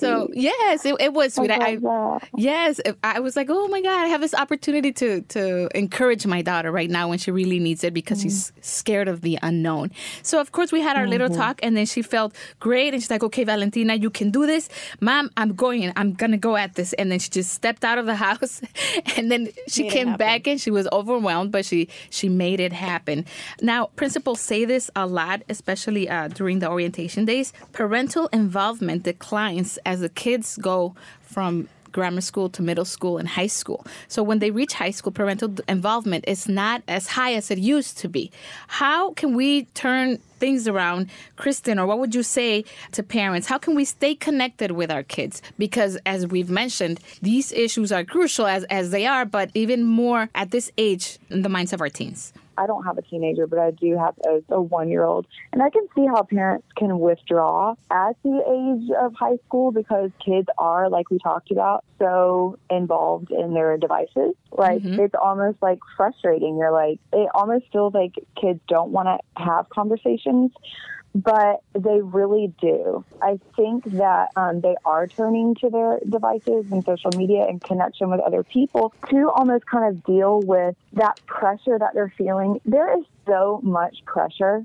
[0.00, 1.50] so yes, it, it was sweet.
[1.50, 1.78] I, I
[2.36, 6.42] yes, I was like, "Oh my god, I have this opportunity to to encourage my
[6.42, 9.90] daughter right now when she really needs it because she's scared of the unknown."
[10.22, 11.36] So of course we had our little Mhm.
[11.36, 14.68] talk and then she felt great and she's like, okay, Valentina, you can do this.
[15.00, 15.92] Mom, I'm going.
[15.96, 16.92] I'm going to go at this.
[16.94, 18.60] And then she just stepped out of the house
[19.16, 22.72] and then she Made came back and she was overwhelmed, but she, she made it
[22.72, 23.24] happen.
[23.60, 27.52] Now, principals say this a lot, especially uh, during the orientation days.
[27.72, 33.46] Parental involvement declines as the kids go from grammar school to middle school and high
[33.46, 33.86] school.
[34.08, 37.98] So when they reach high school, parental involvement is not as high as it used
[37.98, 38.30] to be.
[38.68, 43.46] How can we turn things around, Kristen, or what would you say to parents?
[43.46, 45.42] How can we stay connected with our kids?
[45.58, 50.28] Because as we've mentioned, these issues are crucial as, as they are, but even more
[50.34, 52.32] at this age in the minds of our teens.
[52.60, 55.26] I don't have a teenager, but I do have a, a one year old.
[55.52, 60.10] And I can see how parents can withdraw at the age of high school because
[60.24, 64.34] kids are, like we talked about, so involved in their devices.
[64.52, 65.00] Like, mm-hmm.
[65.00, 66.58] it's almost like frustrating.
[66.58, 70.52] You're like, it almost feels like kids don't want to have conversations
[71.14, 73.04] but they really do.
[73.20, 78.10] I think that um, they are turning to their devices and social media and connection
[78.10, 82.60] with other people to almost kind of deal with that pressure that they're feeling.
[82.64, 84.62] There is so much pressure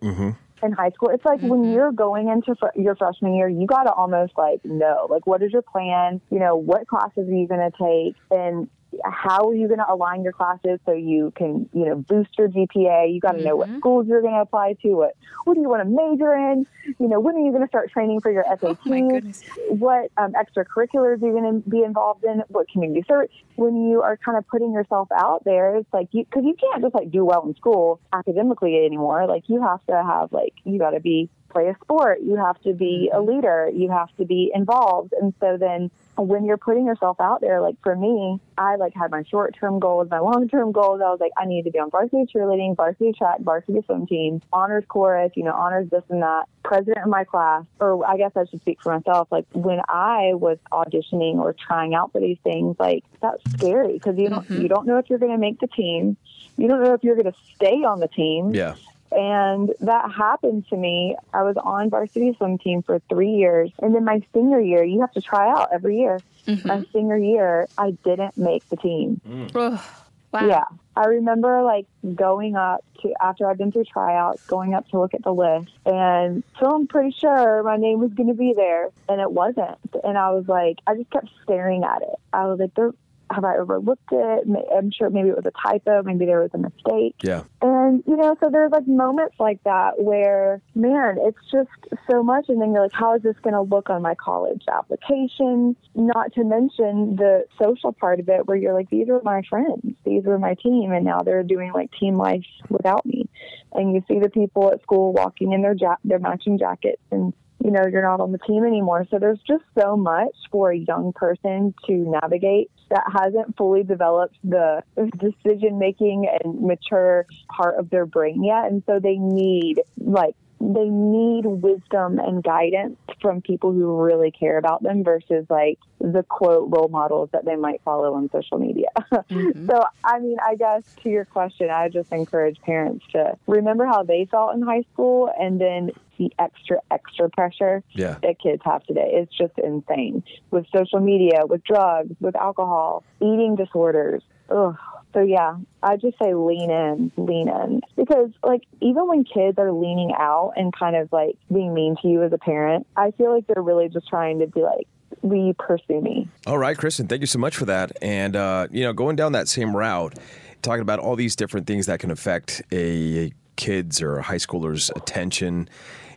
[0.64, 1.10] in high school.
[1.10, 4.64] It's like when you're going into fr- your freshman year, you got to almost like
[4.64, 6.22] know, like, what is your plan?
[6.30, 8.16] You know, what classes are you going to take?
[8.32, 8.70] And
[9.04, 12.48] how are you going to align your classes so you can, you know, boost your
[12.48, 13.14] GPA?
[13.14, 14.94] You got to know what schools you're going to apply to.
[14.94, 16.66] What what do you want to major in?
[17.00, 19.44] You know, when are you going to start training for your SATs?
[19.70, 22.44] what um, extracurriculars are you going to be involved in?
[22.48, 23.32] What community service?
[23.56, 26.82] When you are kind of putting yourself out there, it's like you because you can't
[26.82, 29.28] just like do well in school academically anymore.
[29.28, 32.20] Like you have to have like you got to be play a sport.
[32.22, 33.30] You have to be a mm-hmm.
[33.30, 33.70] leader.
[33.74, 35.14] You have to be involved.
[35.20, 39.10] And so then when you're putting yourself out there, like for me, I like had
[39.12, 41.02] my short term goals, my long term goals.
[41.02, 44.42] I was like, I need to be on varsity cheerleading, varsity track, varsity swim team,
[44.52, 47.64] honors chorus, you know, honors this and that, president of my class.
[47.80, 49.30] Or I guess I should speak for myself.
[49.32, 54.18] Like when I was auditioning or trying out for these things, like that's scary because
[54.18, 54.62] you don't mm-hmm.
[54.62, 56.18] you don't know if you're going to make the team.
[56.58, 58.54] You don't know if you're going to stay on the team.
[58.54, 58.76] Yeah.
[59.12, 61.16] And that happened to me.
[61.34, 63.72] I was on varsity swim team for three years.
[63.82, 66.20] And then my senior year, you have to try out every year.
[66.48, 66.68] Mm-hmm.
[66.68, 69.22] My senior year, I didn't make the team.
[69.28, 69.54] Mm.
[69.54, 70.48] wow.
[70.48, 70.66] Yeah.
[70.98, 75.14] I remember like going up to, after I'd been through tryouts, going up to look
[75.14, 78.90] at the list and feeling pretty sure my name was going to be there.
[79.10, 79.78] And it wasn't.
[80.04, 82.16] And I was like, I just kept staring at it.
[82.32, 82.92] I was like, there,
[83.36, 84.48] have I overlooked it?
[84.76, 86.02] I'm sure maybe it was a typo.
[86.04, 87.16] Maybe there was a mistake.
[87.22, 87.44] Yeah.
[87.62, 91.70] And, you know, so there's like moments like that where, man, it's just
[92.10, 92.46] so much.
[92.48, 95.76] And then you're like, how is this going to look on my college application?
[95.94, 99.96] Not to mention the social part of it where you're like, these are my friends,
[100.06, 100.92] these were my team.
[100.92, 103.30] And now they're doing like team life without me.
[103.74, 107.34] And you see the people at school walking in their, ja- their matching jackets and
[107.66, 109.08] you know, you're not on the team anymore.
[109.10, 114.38] So there's just so much for a young person to navigate that hasn't fully developed
[114.44, 114.84] the
[115.18, 118.66] decision making and mature part of their brain yet.
[118.66, 124.58] And so they need like they need wisdom and guidance from people who really care
[124.58, 128.88] about them versus like the quote role models that they might follow on social media.
[129.32, 129.70] Mm-hmm.
[129.70, 134.04] so, I mean, I guess to your question, I just encourage parents to remember how
[134.04, 138.18] they felt in high school and then the extra, extra pressure Yeah.
[138.22, 139.12] that kids have today.
[139.14, 144.22] It's just insane with social media, with drugs, with alcohol, eating disorders.
[144.50, 144.76] Ugh.
[145.16, 147.82] So yeah, I just say lean in, lean in.
[147.96, 152.08] Because like even when kids are leaning out and kind of like being mean to
[152.10, 154.88] you as a parent, I feel like they're really just trying to be like,
[155.22, 156.28] will you pursue me?
[156.46, 157.94] All right, Kristen, thank you so much for that.
[158.02, 160.20] And, uh, you know, going down that same route,
[160.62, 164.92] talking about all these different things that can affect a kid's or a high schooler's
[164.98, 165.70] attention,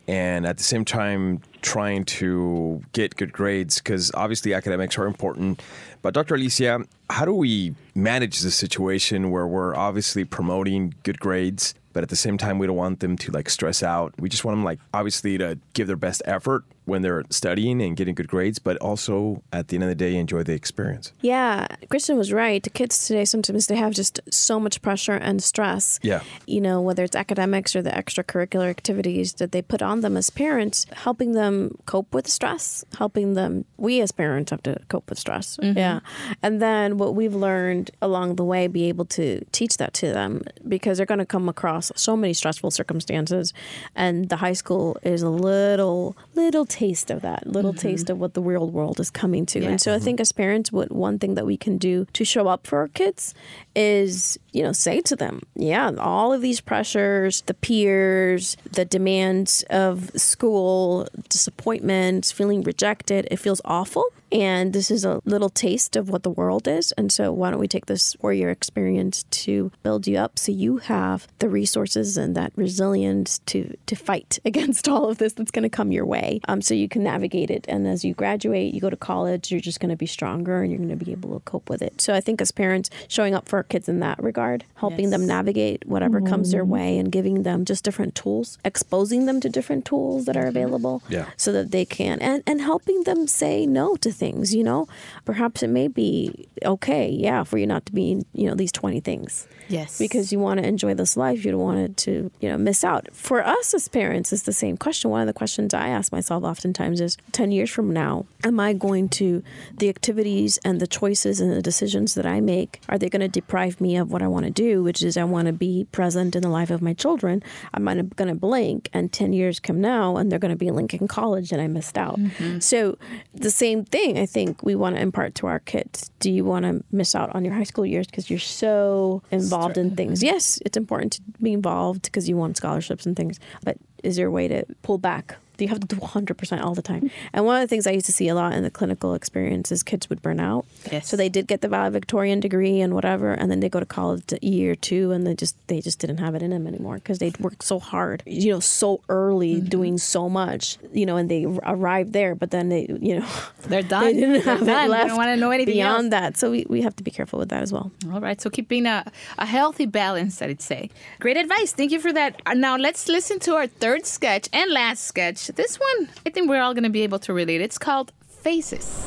[0.08, 5.62] and at the same time, trying to get good grades, because obviously academics are important.
[6.02, 6.34] But, Dr.
[6.34, 12.08] Alicia, how do we manage the situation where we're obviously promoting good grades, but at
[12.08, 14.14] the same time, we don't want them to like stress out?
[14.18, 17.96] We just want them, like, obviously to give their best effort when they're studying and
[17.96, 21.12] getting good grades, but also at the end of the day, enjoy the experience.
[21.20, 22.62] Yeah, Kristen was right.
[22.62, 26.00] The kids today sometimes they have just so much pressure and stress.
[26.02, 26.22] Yeah.
[26.46, 30.30] You know, whether it's academics or the extracurricular activities that they put on them as
[30.30, 35.18] parents, helping them cope with stress, helping them we as parents have to cope with
[35.18, 35.58] stress.
[35.58, 35.76] Mm-hmm.
[35.76, 35.97] Yeah.
[36.42, 40.42] And then what we've learned along the way be able to teach that to them
[40.66, 43.52] because they're going to come across so many stressful circumstances
[43.94, 47.88] and the high school is a little little taste of that, little mm-hmm.
[47.88, 49.64] taste of what the real world is coming to.
[49.64, 50.22] And so I think mm-hmm.
[50.22, 53.34] as parents, what one thing that we can do to show up for our kids
[53.78, 59.62] is, you know, say to them, yeah, all of these pressures, the peers, the demands
[59.70, 64.04] of school, disappointments, feeling rejected, it feels awful.
[64.30, 66.92] And this is a little taste of what the world is.
[66.92, 70.52] And so, why don't we take this four year experience to build you up so
[70.52, 75.50] you have the resources and that resilience to, to fight against all of this that's
[75.50, 77.64] going to come your way um, so you can navigate it.
[77.68, 80.70] And as you graduate, you go to college, you're just going to be stronger and
[80.70, 82.00] you're going to be able to cope with it.
[82.00, 85.87] So, I think as parents, showing up for kids in that regard, helping them navigate
[85.87, 86.72] whatever comes their mm-hmm.
[86.72, 90.48] way and giving them just different tools, exposing them to different tools that are mm-hmm.
[90.48, 91.26] available Yeah.
[91.37, 94.88] so that they can, and, and helping them say no to things, you know?
[95.24, 99.00] Perhaps it may be okay, yeah, for you not to be, you know, these 20
[99.00, 99.46] things.
[99.68, 99.98] Yes.
[99.98, 101.44] Because you want to enjoy this life.
[101.44, 103.09] You don't want it to, you know, miss out.
[103.12, 105.11] For us as parents, it's the same question.
[105.11, 108.72] One of the questions I ask myself oftentimes is 10 years from now, am I
[108.72, 109.42] going to,
[109.76, 113.28] the activities and the choices and the decisions that I make, are they going to
[113.28, 116.35] deprive me of what I want to do, which is I want to be present
[116.37, 117.42] in the life of my children?
[117.75, 120.75] I'm going to blink and 10 years come now and they're going to be in
[120.75, 122.18] Lincoln College and I missed out.
[122.18, 122.61] Mm-hmm.
[122.61, 122.99] So
[123.35, 126.11] the same thing I think we want to impart to our kids.
[126.21, 129.79] Do you want to miss out on your high school years because you're so involved
[129.79, 130.23] in things?
[130.23, 134.29] Yes, it's important to be involved because you want scholarships and things, but is there
[134.29, 135.37] a way to pull back?
[135.59, 137.11] You have to do 100% all the time?
[137.33, 139.73] And one of the things I used to see a lot in the clinical experience
[139.73, 140.66] is kids would burn out.
[140.90, 141.09] Yes.
[141.09, 144.25] So they did get the valedictorian degree and whatever, and then they go to college
[144.33, 146.94] a year or two, and they just they just didn't have it in them anymore
[146.97, 149.66] because they'd worked so hard, you know, so early, Mm-hmm.
[149.68, 153.27] doing so much, you know, and they arrived there, but then they, you know,
[153.62, 154.05] They're done.
[154.05, 154.68] they didn't They're have done.
[154.68, 156.23] it They left don't wanna know anything beyond else.
[156.23, 156.37] that.
[156.37, 157.90] So we, we have to be careful with that as well.
[158.12, 159.05] All right, so keeping a,
[159.38, 160.90] a healthy balance, I'd say.
[161.21, 161.73] Great advice.
[161.73, 162.40] Thank you for that.
[162.47, 165.47] Uh, Now let's listen to our third sketch and last sketch.
[165.56, 167.61] This one, I think we're all going to be able to relate.
[167.61, 169.06] It's called Faces.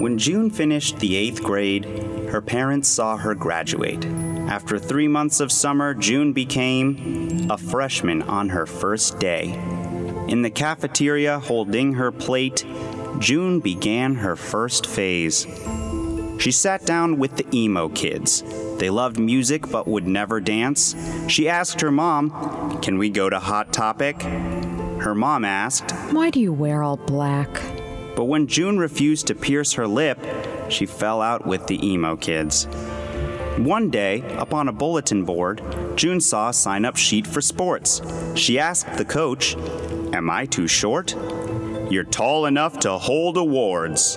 [0.00, 1.84] When June finished the eighth grade,
[2.28, 4.04] her parents saw her graduate.
[4.04, 9.54] After three months of summer, June became a freshman on her first day.
[10.28, 12.64] In the cafeteria, holding her plate,
[13.18, 15.46] June began her first phase.
[16.38, 18.42] She sat down with the emo kids.
[18.78, 20.94] They loved music but would never dance.
[21.28, 24.22] She asked her mom, Can we go to Hot Topic?
[24.22, 27.48] Her mom asked, Why do you wear all black?
[28.16, 30.18] but when June refused to pierce her lip,
[30.68, 32.66] she fell out with the emo kids.
[33.58, 35.62] One day, up on a bulletin board,
[35.96, 38.02] June saw a sign up sheet for sports.
[38.34, 39.56] She asked the coach,
[40.12, 41.14] Am I too short?
[41.90, 44.16] You're tall enough to hold awards.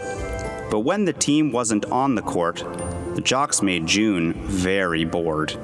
[0.69, 2.63] But when the team wasn't on the court,
[3.17, 5.57] the jocks made June very bored.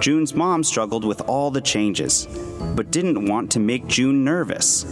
[0.00, 2.26] June's mom struggled with all the changes,
[2.74, 4.84] but didn't want to make June nervous.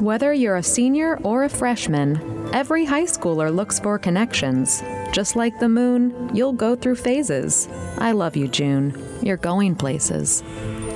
[0.00, 4.82] Whether you're a senior or a freshman, every high schooler looks for connections.
[5.12, 7.68] Just like the moon, you'll go through phases.
[7.98, 9.00] I love you, June.
[9.22, 10.42] You're going places.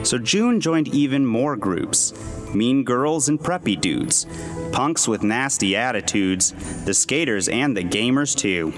[0.03, 2.13] So June joined even more groups
[2.53, 4.27] mean girls and preppy dudes,
[4.73, 6.53] punks with nasty attitudes,
[6.85, 8.73] the skaters and the gamers too.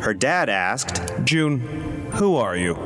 [0.00, 1.58] Her dad asked, June,
[2.12, 2.76] who are you?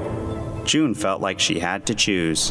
[0.64, 2.50] June felt like she had to choose.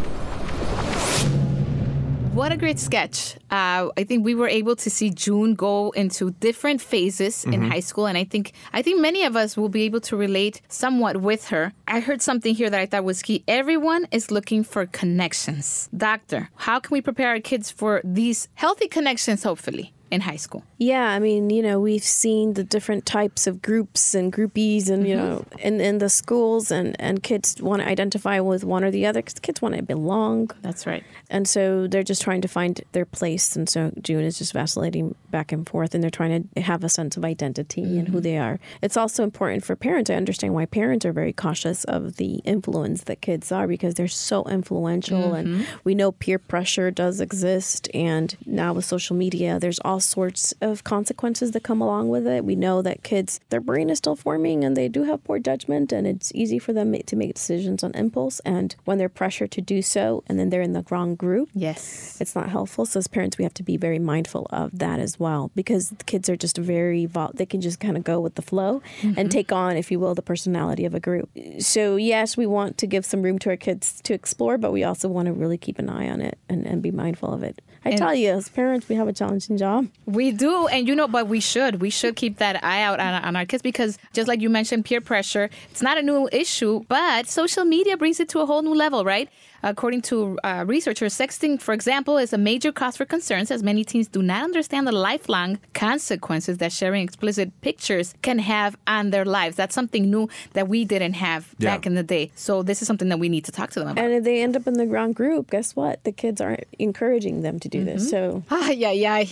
[2.33, 3.35] What a great sketch.
[3.51, 7.69] Uh, I think we were able to see June go into different phases in Mhm.
[7.69, 10.59] high school, and I think I think many of us will be able to relate
[10.67, 11.73] somewhat with her.
[11.87, 13.43] I heard something here that I thought was key.
[13.47, 15.89] Everyone is looking for connections.
[15.95, 20.61] Doctor, how can we prepare our kids for these healthy connections, hopefully, in high school?
[20.77, 25.07] Yeah, I mean, you know, we've seen the different types of groups and groupies, and
[25.09, 25.21] you Mhm.
[25.23, 25.35] know,
[25.67, 29.21] in in the schools, and and kids want to identify with one or the other
[29.21, 30.51] because kids want to belong.
[30.61, 31.03] That's right.
[31.29, 35.15] And so they're just trying to find their place, and so June is just vacillating
[35.33, 38.37] back and forth, and they're trying to have a sense of identity and who they
[38.37, 38.59] are.
[38.83, 40.09] It's also important for parents.
[40.11, 44.07] I understand why parents are very cautious of the influence that kids are because they're
[44.07, 45.65] so influential, and Mhm.
[45.83, 50.83] we know peer pressure does exist, and now with social media, there's all sorts of
[50.83, 52.45] consequences that come along with it.
[52.45, 55.91] We know that kids, their brain is still forming and they do have poor judgment,
[55.91, 58.39] and it's easy for them to make decisions on impulse.
[58.45, 62.17] And when they're pressured to do so, and then they're in the wrong group, yes,
[62.21, 62.85] it's not helpful.
[62.85, 65.22] So as parents, we have to be very mindful of that as well,
[65.55, 68.41] because the kids are just very vol- they can just kind of go with the
[68.41, 69.17] flow Mhm.
[69.17, 71.29] and take on, if you will, the personality of a group.
[71.59, 74.83] So yes, we want to give some room to our kids to explore, but we
[74.83, 77.61] also want to really keep an eye on it and, and be mindful of it.
[77.85, 79.87] I And- tell you, as parents, we have a challenging job.
[80.05, 81.81] We do, and you know, but we should.
[81.81, 84.85] We should keep that eye out on, on our kids because, just like you mentioned,
[84.85, 88.61] peer pressure, it's not a new issue, but social media brings it to a whole
[88.61, 89.27] new level, right?
[89.63, 93.83] According to uh, researchers, sexting, for example, is a major cause for concerns as many
[93.85, 99.23] teens do not understand the lifelong consequences that sharing explicit pictures can have on their
[99.25, 99.55] lives.
[99.55, 101.69] That's something new that we didn't have Yeah.
[101.71, 102.31] back in the day.
[102.35, 104.03] So, this is something that we need to talk to them about.
[104.03, 106.03] And if they end up in the wrong group, guess what?
[106.03, 108.09] The kids aren't encouraging them to do this.
[108.09, 109.23] So Ah, yeah, yeah.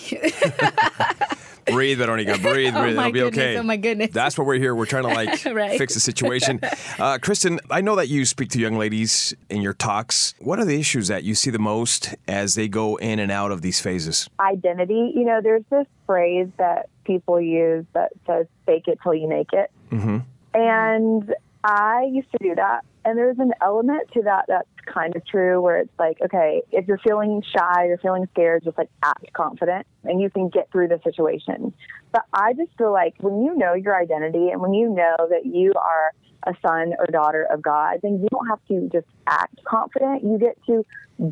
[1.65, 2.38] Breathe, Veronica.
[2.38, 2.95] Breathe, Oh breathe.
[2.95, 3.58] my It'll be goodness, okay.
[3.58, 4.12] oh my goodness.
[4.12, 4.74] That's what we're here.
[4.76, 5.78] We're trying to like Right.
[5.78, 6.60] fix the situation.
[7.00, 10.36] Uh, Kristen, I know that you speak to young ladies in your talks.
[10.39, 13.52] What are the issues that you see the most as they go in and out
[13.52, 14.30] of these phases?
[14.39, 19.28] Identity, you know, there's this phrase that people use that says fake it till you
[19.28, 19.71] make it.
[19.91, 20.17] Mm-hmm.
[20.54, 22.82] And I used to do that.
[23.04, 26.88] And there's an element to that that's kind of true where it's like, okay, if
[26.88, 30.88] you're feeling shy, you're feeling scared, just like act confident and you can get through
[30.88, 31.73] the situation.
[32.12, 35.46] But I just feel like when you know your identity and when you know that
[35.46, 36.12] you are
[36.48, 40.23] a son or daughter of God, then you don't have to just act confident.
[40.23, 40.86] You get to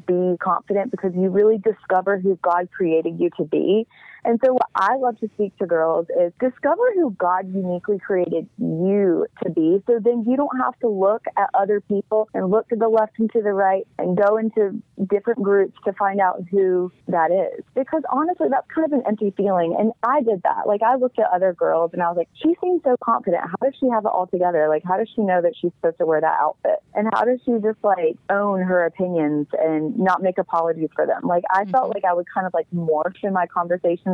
[0.07, 3.87] be confident because you really discover who God created you to be.
[4.25, 8.47] And so, what I love to speak to girls is discover who God uniquely created
[8.57, 9.81] you to be.
[9.87, 13.13] So then you don't have to look at other people and look to the left
[13.19, 17.63] and to the right and go into different groups to find out who that is.
[17.75, 19.75] Because honestly, that's kind of an empty feeling.
[19.77, 20.67] And I did that.
[20.67, 23.43] Like, I looked at other girls and I was like, she seems so confident.
[23.43, 24.67] How does she have it all together?
[24.69, 26.79] Like, how does she know that she's supposed to wear that outfit?
[26.93, 31.21] And how does she just like own her opinions and not make apologies for them?
[31.23, 31.71] Like, I mm-hmm.
[31.71, 33.45] felt like I would kind of like morph in my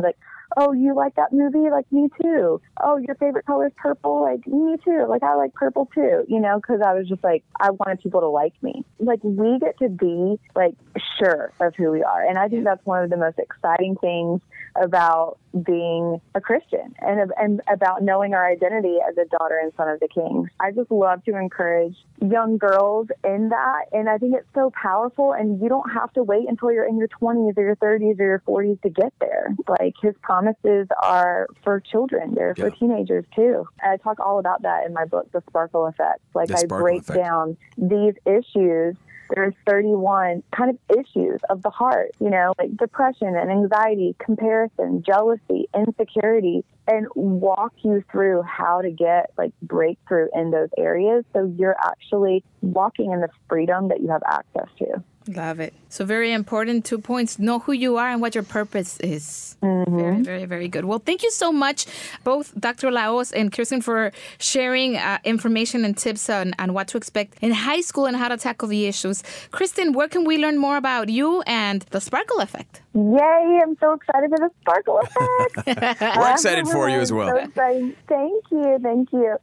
[0.02, 0.16] like,
[0.56, 1.70] oh, you like that movie?
[1.70, 2.60] Like me too.
[2.82, 4.22] Oh, your favorite color is purple?
[4.22, 5.06] Like me too.
[5.08, 8.20] Like I like purple too, you know, because I was just like, I wanted people
[8.20, 8.84] to like me.
[8.98, 10.74] Like we get to be like
[11.18, 12.26] sure of who we are.
[12.26, 14.40] And I think that's one of the most exciting things
[14.80, 19.88] about being a Christian and, and about knowing our identity as a daughter and son
[19.88, 20.48] of the King.
[20.60, 23.84] I just love to encourage young girls in that.
[23.92, 25.32] And I think it's so powerful.
[25.32, 28.24] And you don't have to wait until you're in your 20s or your 30s or
[28.24, 29.54] your 40s to get there.
[29.68, 32.64] Like his promises are for children, they're yeah.
[32.64, 33.66] for teenagers too.
[33.82, 36.20] And I talk all about that in my book, The Sparkle Effect.
[36.34, 37.18] Like I break effect.
[37.18, 38.96] down these issues
[39.34, 45.02] there's 31 kind of issues of the heart, you know, like depression and anxiety, comparison,
[45.04, 51.52] jealousy, insecurity, and walk you through how to get like breakthrough in those areas so
[51.58, 55.02] you're actually walking in the freedom that you have access to.
[55.28, 55.74] Love it.
[55.88, 57.38] So very important two points.
[57.38, 59.56] Know who you are and what your purpose is.
[59.62, 59.98] Mm-hmm.
[59.98, 60.84] Very, very, very good.
[60.84, 61.86] Well, thank you so much,
[62.22, 62.90] both Dr.
[62.90, 67.52] Laos and Kristen, for sharing uh, information and tips on, on what to expect in
[67.52, 69.22] high school and how to tackle the issues.
[69.50, 72.82] Kristen, where can we learn more about you and the Sparkle Effect?
[72.94, 75.66] Yay, I'm so excited for the Sparkle Effect.
[76.16, 77.26] We're excited for you as well.
[77.36, 77.96] So exciting.
[78.08, 78.78] Thank you.
[78.82, 79.36] Thank you.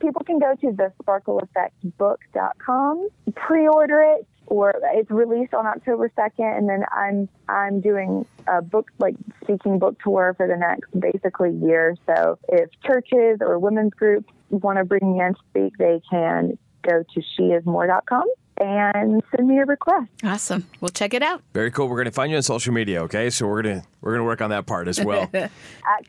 [0.00, 6.68] People can go to the sparkleeffectbook.com, pre-order it, or it's released on October 2nd, and
[6.68, 11.96] then I'm I'm doing a book like speaking book tour for the next basically year.
[12.06, 16.58] So if churches or women's groups want to bring me in to speak, they can
[16.82, 18.24] go to sheismore.com
[18.60, 20.10] and send me a request.
[20.22, 20.66] Awesome.
[20.80, 21.42] We'll check it out.
[21.54, 21.88] Very cool.
[21.88, 23.30] We're going to find you on social media, okay?
[23.30, 25.30] So we're going to we're going to work on that part as well.
[25.34, 25.50] At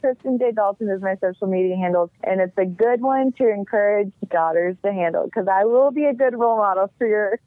[0.02, 0.52] Kristen J.
[0.52, 4.92] Dalton is my social media handle, and it's a good one to encourage daughters to
[4.92, 7.40] handle because I will be a good role model for your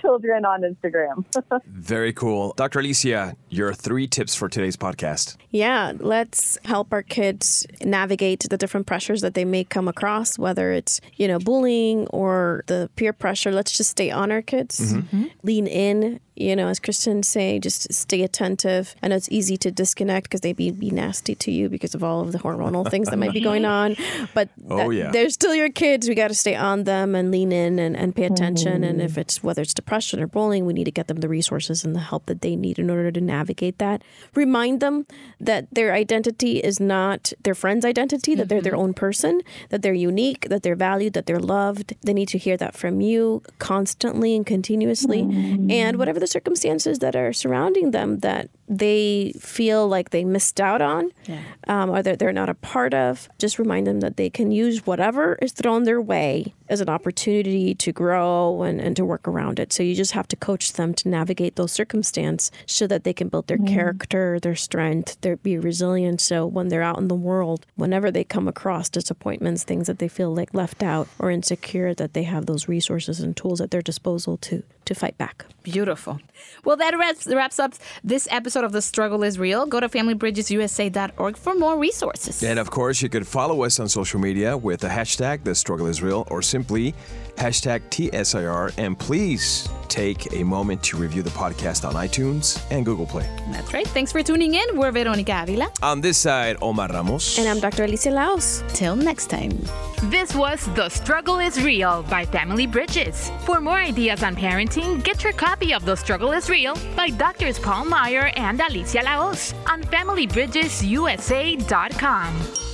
[0.00, 1.24] children on Instagram.
[1.66, 2.54] Very cool.
[2.56, 2.80] Dr.
[2.80, 5.36] Alicia, your three tips for today's podcast.
[5.50, 10.72] Yeah, let's help our kids navigate the different pressures that they may come across, whether
[10.72, 13.52] it's, you know, bullying or the peer pressure.
[13.52, 15.24] Let's just stay on our kids, mm-hmm.
[15.42, 18.94] lean in, you know, as Kristen say, just stay attentive.
[19.02, 22.04] I know it's easy to disconnect because they be, be nasty to you because of
[22.04, 23.96] all of the hormonal things that might be going on.
[24.34, 25.10] But oh, yeah.
[25.10, 26.08] they're still your kids.
[26.08, 28.82] We got to stay on them and lean in and, and pay attention.
[28.82, 28.88] Mm.
[28.88, 31.84] And if it's whether it's depression or bullying, we need to get them the resources
[31.84, 34.02] and the help that they need in order to navigate that.
[34.34, 35.06] Remind them
[35.40, 38.48] that their identity is not their friend's identity, that mm-hmm.
[38.48, 38.82] they're their mm-hmm.
[38.82, 41.94] own person, that they're unique, that they're valued, that they're loved.
[42.02, 45.22] They need to hear that from you constantly and continuously.
[45.22, 45.72] Mm.
[45.72, 50.82] And whatever the circumstances that are surrounding them that they feel like they missed out
[50.82, 51.40] on yeah.
[51.68, 54.86] um, or that they're not a part of, just remind them that they can use
[54.86, 59.58] whatever is thrown their way as an opportunity to grow and, and to work around
[59.58, 59.72] it.
[59.72, 63.28] So you just have to coach them to navigate those circumstances so that they can
[63.28, 66.20] build their character, their strength, their be resilient.
[66.20, 70.08] So when they're out in the world, whenever they come across disappointments, things that they
[70.08, 73.82] feel like left out or insecure, that they have those resources and tools at their
[73.82, 75.44] disposal to to fight back.
[75.62, 76.17] Beautiful.
[76.64, 79.66] Well, that wraps, wraps up this episode of The Struggle is Real.
[79.66, 82.42] Go to familybridgesusa.org for more resources.
[82.42, 85.86] And of course, you could follow us on social media with the hashtag The Struggle
[85.86, 86.94] is Real or simply
[87.36, 88.74] hashtag TSIR.
[88.78, 93.28] And please take a moment to review the podcast on iTunes and Google Play.
[93.50, 93.86] That's right.
[93.88, 94.76] Thanks for tuning in.
[94.76, 95.70] We're Veronica Avila.
[95.82, 97.38] On this side, Omar Ramos.
[97.38, 97.84] And I'm Dr.
[97.84, 98.62] Alicia Laos.
[98.74, 99.58] Till next time.
[100.04, 103.30] This was The Struggle is Real by Family Bridges.
[103.44, 107.58] For more ideas on parenting, get your copy of The Struggle is Real by Drs.
[107.58, 112.67] Paul Meier and Alicia Laos on FamilyBridgesUSA.com.